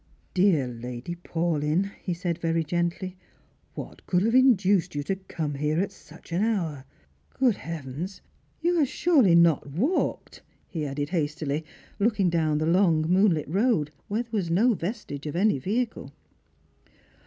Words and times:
"Dear 0.41 0.67
Lady 0.67 1.13
Paulyn," 1.15 1.91
ho 2.07 2.13
said 2.13 2.39
very 2.39 2.63
gently," 2.63 3.17
what 3.75 4.03
could 4.07 4.23
have 4.23 4.33
induced 4.33 4.95
you 4.95 5.03
to 5.03 5.15
come 5.15 5.53
here 5.53 5.79
at 5.79 5.91
such 5.91 6.31
an 6.31 6.41
hour? 6.41 6.85
Good 7.35 7.57
heavens, 7.57 8.19
you 8.61 8.79
have 8.79 8.87
surely 8.87 9.35
not 9.35 9.69
walked?" 9.69 10.41
he 10.71 10.87
added 10.87 11.09
hastily: 11.09 11.63
looking 11.99 12.31
down 12.31 12.57
the 12.57 12.65
long 12.65 13.03
moonlit 13.03 13.47
road, 13.47 13.91
where 14.07 14.23
there 14.23 14.31
was 14.31 14.49
no 14.49 14.73
vastige 14.73 15.27
of 15.27 15.35
any 15.35 15.59
vehicle. 15.59 16.11